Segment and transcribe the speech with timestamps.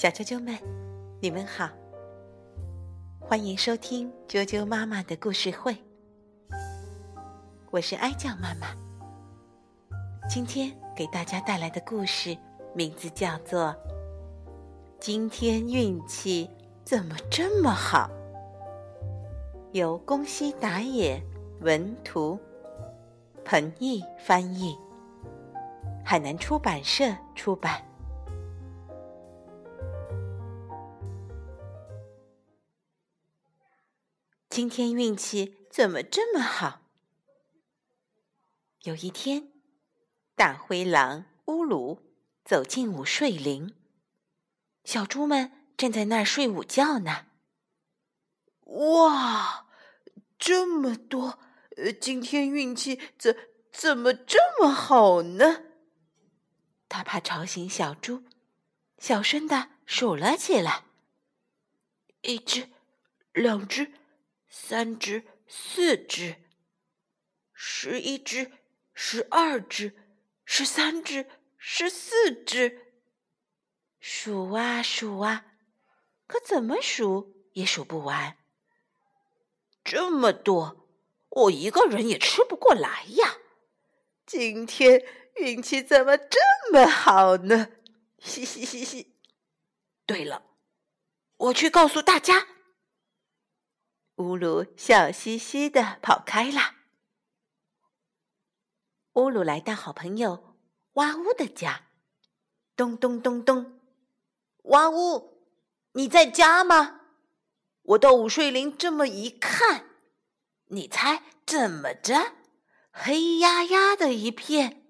[0.00, 0.56] 小啾啾们，
[1.20, 1.68] 你们好，
[3.18, 5.76] 欢迎收听啾啾妈妈的故事会。
[7.70, 8.68] 我是哀酱妈妈，
[10.26, 12.34] 今天给大家带来的故事
[12.74, 13.64] 名字叫做
[14.98, 16.48] 《今天运气
[16.82, 18.08] 怎么这么好》，
[19.72, 21.22] 由宫西达也
[21.60, 22.38] 文图，
[23.44, 24.74] 彭毅翻译，
[26.02, 27.89] 海南出版社出版。
[34.50, 36.82] 今天运气怎么这么好？
[38.82, 39.52] 有一天，
[40.34, 42.02] 大灰狼乌鲁
[42.44, 43.72] 走进午睡林，
[44.82, 47.26] 小猪们正在那儿睡午觉呢。
[48.64, 49.68] 哇，
[50.36, 51.38] 这么多！
[51.76, 53.36] 呃，今天运气怎
[53.70, 55.62] 怎么这么好呢？
[56.88, 58.24] 他怕吵醒小猪，
[58.98, 60.86] 小声的数了起来：
[62.22, 62.68] 一只，
[63.32, 63.92] 两只。
[64.52, 66.34] 三只，四只，
[67.52, 68.50] 十一只，
[68.92, 69.96] 十二只，
[70.44, 72.92] 十三只，十四只。
[74.00, 75.46] 数啊数啊，
[76.26, 78.38] 可怎么数也数不完。
[79.84, 80.88] 这么多，
[81.28, 83.36] 我一个人也吃不过来呀！
[84.26, 86.40] 今天运气怎么这
[86.72, 87.68] 么好呢？
[88.18, 89.16] 嘻嘻嘻嘻。
[90.06, 90.42] 对了，
[91.36, 92.48] 我去告诉大家。
[94.20, 96.74] 乌鲁笑嘻嘻的跑开了。
[99.14, 100.58] 乌鲁来到好朋友
[100.92, 101.86] 哇呜的家，
[102.76, 103.80] 咚咚咚咚，
[104.64, 105.46] 哇呜，
[105.92, 107.00] 你在家吗？
[107.82, 109.86] 我到午睡林这么一看，
[110.66, 112.34] 你猜怎么着？
[112.92, 114.84] 黑压压的一片。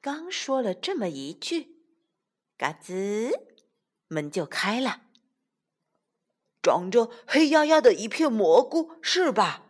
[0.00, 1.84] 刚说了这么一句，
[2.56, 3.38] 嘎吱，
[4.08, 5.02] 门就开了。
[6.62, 9.62] 长着黑压压的一片蘑菇，是吧？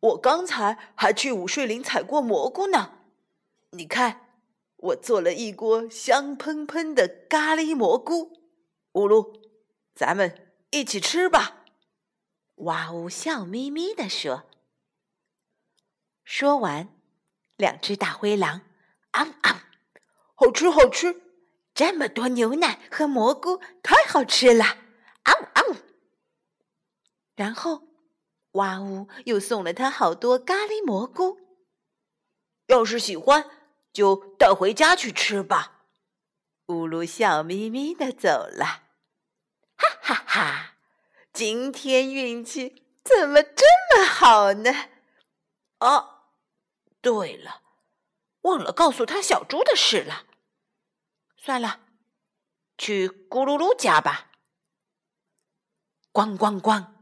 [0.00, 2.98] 我刚才还去午睡林采过蘑菇呢。
[3.70, 4.28] 你看，
[4.76, 8.40] 我做了一锅香喷喷的咖喱蘑菇。
[8.92, 9.42] 乌鲁，
[9.94, 11.64] 咱们一起吃吧。
[12.56, 14.44] 哇呜，笑眯眯地说。
[16.24, 16.88] 说完，
[17.56, 18.62] 两只大灰狼，
[19.10, 19.64] 啊啊，
[20.34, 21.22] 好吃好吃！
[21.74, 24.64] 这么多牛奶和蘑菇，太好吃了！
[25.22, 25.59] 啊啊！
[27.40, 27.88] 然后，
[28.50, 31.38] 哇呜又送了他好多咖喱蘑菇。
[32.66, 33.50] 要是喜欢，
[33.94, 35.86] 就带回家去吃吧。
[36.66, 38.82] 乌鲁笑眯眯的走了。
[39.74, 40.74] 哈哈哈！
[41.32, 43.64] 今天运气怎么这
[43.96, 44.70] 么好呢？
[45.78, 46.24] 哦，
[47.00, 47.62] 对了，
[48.42, 50.26] 忘了告诉他小猪的事了。
[51.38, 51.80] 算了，
[52.76, 54.30] 去咕噜噜家吧。
[56.12, 56.99] 咣咣咣。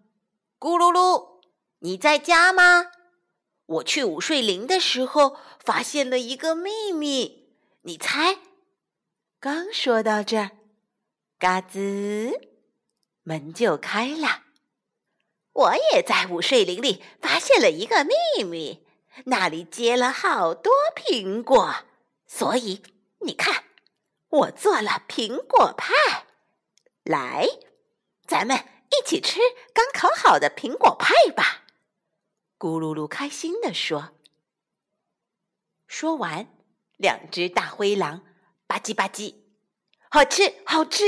[0.61, 1.39] 咕噜噜，
[1.79, 2.91] 你在家吗？
[3.67, 8.39] 我去午睡林的时候发现了一个秘密，你猜？
[9.39, 10.51] 刚说到这儿，
[11.39, 12.49] 嘎吱，
[13.23, 14.43] 门就开了。
[15.53, 18.85] 我也在午睡林里发现了一个秘密，
[19.27, 21.73] 那里结了好多苹果，
[22.27, 22.83] 所以
[23.21, 23.63] 你看，
[24.29, 25.95] 我做了苹果派。
[27.05, 27.47] 来，
[28.27, 28.78] 咱们。
[28.91, 29.41] 一起吃
[29.73, 31.65] 刚烤好的苹果派吧！
[32.59, 34.15] 咕噜噜开心地说。
[35.87, 36.49] 说完，
[36.97, 38.25] 两只大灰狼
[38.67, 39.35] 吧唧吧唧，
[40.11, 41.03] 好吃好吃！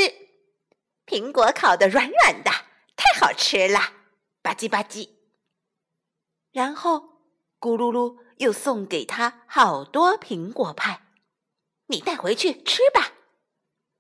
[1.06, 2.50] 苹果烤的软软的，
[2.96, 3.78] 太好吃了！
[4.42, 5.10] 吧唧吧唧。
[6.52, 7.20] 然后，
[7.58, 11.06] 咕噜噜又送给他好多苹果派，
[11.86, 13.12] 你带回去吃吧。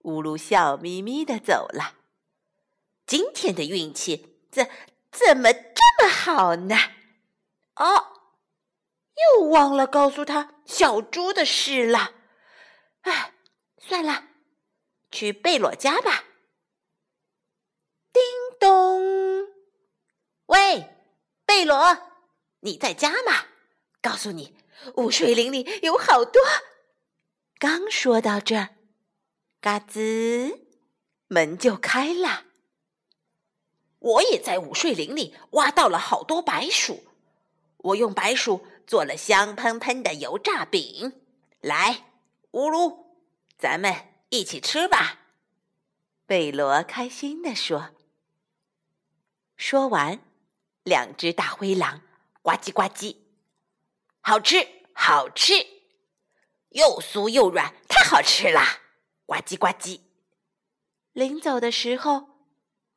[0.04, 1.99] 乌噜笑眯眯的走了。
[3.10, 4.70] 今天的运气怎
[5.10, 6.76] 怎么这么好呢？
[7.74, 8.06] 哦，
[9.34, 12.12] 又忘了告诉他小猪的事了。
[13.00, 13.34] 哎，
[13.78, 14.28] 算了，
[15.10, 16.22] 去贝罗家吧。
[18.12, 18.22] 叮
[18.60, 19.48] 咚，
[20.46, 20.94] 喂，
[21.44, 21.98] 贝罗，
[22.60, 23.46] 你在家吗？
[24.00, 24.56] 告诉你，
[24.94, 26.40] 午睡林里有好多。
[27.58, 28.76] 刚说到这儿，
[29.60, 30.60] 嘎吱，
[31.26, 32.44] 门就开了。
[34.00, 37.04] 我也在午睡林里挖到了好多白薯，
[37.76, 41.22] 我用白薯做了香喷喷的油炸饼。
[41.60, 42.04] 来，
[42.52, 43.16] 乌鲁，
[43.58, 43.94] 咱们
[44.30, 45.20] 一起吃吧。
[46.26, 47.90] 贝罗开心地说。
[49.56, 50.20] 说完，
[50.84, 52.00] 两只大灰狼
[52.40, 53.16] 呱唧呱唧，
[54.22, 55.52] 好吃，好吃，
[56.70, 58.62] 又酥又软，太好吃了！
[59.26, 60.00] 呱唧呱唧。
[61.12, 62.29] 临走的时候，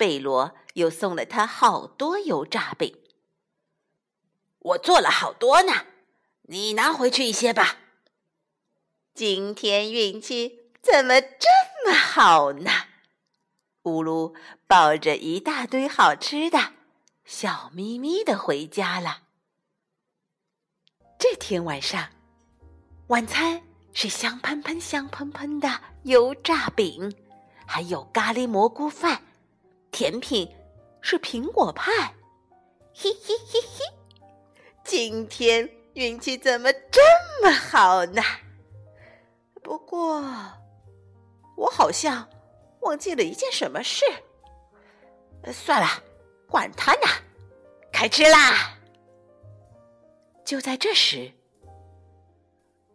[0.03, 2.93] 贝罗又送了他好多油炸饼。
[4.59, 5.85] 我做了好多呢，
[6.41, 7.77] 你拿回去一些吧。
[9.13, 11.47] 今天运气怎么这
[11.85, 12.69] 么好呢？
[13.83, 14.35] 乌鲁
[14.67, 16.73] 抱着一大堆好吃的，
[17.23, 19.21] 笑眯眯的回家了。
[21.17, 22.09] 这天晚上，
[23.07, 23.61] 晚餐
[23.93, 27.15] 是香喷喷、香喷喷的油炸饼，
[27.65, 29.23] 还有咖喱蘑菇饭，
[29.93, 30.51] 甜品
[31.01, 31.91] 是苹果派。
[32.95, 33.85] 嘿嘿嘿嘿，
[34.83, 36.99] 今天运气怎么这
[37.43, 38.21] 么好呢？
[39.61, 40.19] 不过，
[41.55, 42.27] 我好像
[42.81, 44.03] 忘记了一件什么事。
[45.53, 45.87] 算了，
[46.49, 47.07] 管他呢，
[47.91, 48.75] 开吃啦！
[50.43, 51.31] 就在这时，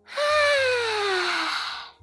[0.05, 1.95] 啊，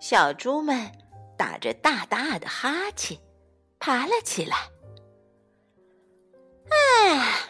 [0.00, 0.90] 小猪们
[1.36, 3.18] 打着大大的哈欠，
[3.80, 4.56] 爬了起来。
[6.68, 7.48] 啊，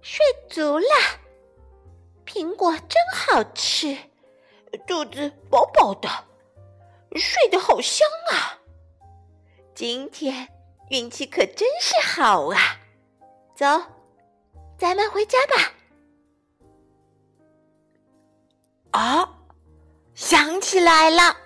[0.00, 0.86] 睡足了，
[2.26, 3.96] 苹果真好吃，
[4.86, 6.08] 肚子饱饱的，
[7.14, 8.58] 睡得好香啊！
[9.74, 10.48] 今天
[10.88, 12.58] 运气可真是好啊！
[13.54, 13.66] 走，
[14.78, 15.72] 咱们回家吧。
[18.92, 19.36] 啊！
[20.14, 21.36] 想起来了，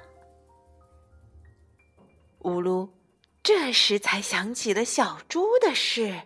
[2.41, 2.89] 乌鲁
[3.45, 6.23] 这时才想起了小猪的事。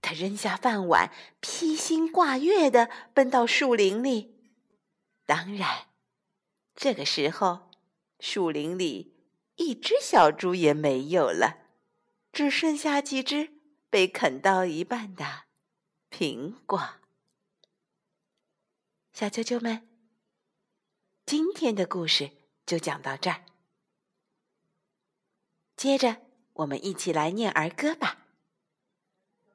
[0.00, 4.36] 他扔下饭碗，披星挂月的奔到树林里。
[5.24, 5.88] 当然，
[6.76, 7.68] 这个时候
[8.20, 9.16] 树林里
[9.56, 11.66] 一只小猪也没有了，
[12.32, 13.52] 只剩下几只
[13.90, 15.46] 被啃到一半的
[16.08, 16.80] 苹果。
[19.12, 19.88] 小啾啾们，
[21.24, 22.30] 今天的故事
[22.64, 23.45] 就讲到这儿。
[25.76, 26.22] 接着，
[26.54, 28.24] 我们一起来念儿歌吧。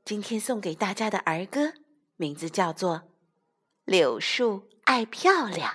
[0.06, 1.74] 今天送给大家的儿歌
[2.16, 2.98] 名字叫做
[3.86, 5.74] 《柳树爱漂亮》。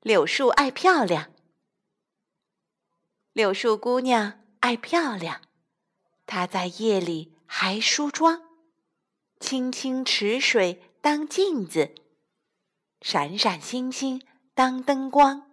[0.00, 1.32] 柳树爱漂亮，
[3.32, 5.40] 柳树姑娘爱漂亮，
[6.26, 8.42] 她在夜里还梳妆。
[9.40, 11.94] 清清池水当镜子，
[13.00, 14.22] 闪闪星星
[14.54, 15.51] 当灯光，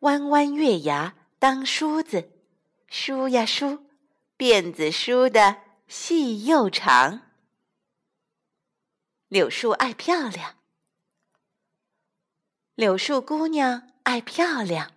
[0.00, 2.30] 弯弯月牙当梳子，
[2.88, 3.86] 梳呀梳，
[4.36, 7.22] 辫子梳的细又长。
[9.28, 10.56] 柳树爱漂亮，
[12.74, 14.92] 柳树姑娘爱漂亮，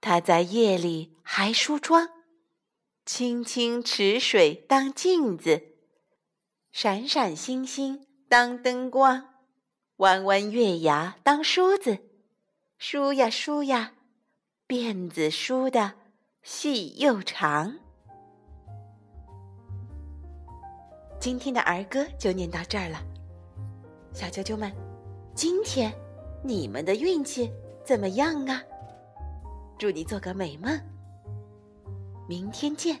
[0.00, 2.08] 她在夜里还梳妆，
[3.04, 5.74] 清清池水当镜子。
[6.70, 9.34] 闪闪星星当灯光，
[9.96, 11.98] 弯弯月牙当梳子，
[12.78, 13.92] 梳呀梳呀，
[14.72, 15.92] 辫子梳的
[16.42, 17.76] 细又长。
[21.20, 22.98] 今天的儿歌就念到这儿了，
[24.14, 24.72] 小啾啾们，
[25.34, 25.92] 今天
[26.42, 27.52] 你们的运气
[27.84, 28.62] 怎么样啊？
[29.78, 30.80] 祝你做个美梦，
[32.26, 32.98] 明天见。